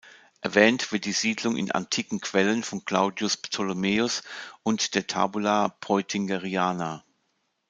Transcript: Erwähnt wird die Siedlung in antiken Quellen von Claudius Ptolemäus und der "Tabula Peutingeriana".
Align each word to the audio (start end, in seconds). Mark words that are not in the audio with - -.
Erwähnt 0.41 0.91
wird 0.91 1.05
die 1.05 1.11
Siedlung 1.11 1.55
in 1.55 1.69
antiken 1.73 2.21
Quellen 2.21 2.63
von 2.63 2.83
Claudius 2.85 3.37
Ptolemäus 3.37 4.23
und 4.63 4.95
der 4.95 5.05
"Tabula 5.05 5.69
Peutingeriana". 5.79 7.03